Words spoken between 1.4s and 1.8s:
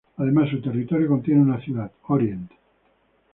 una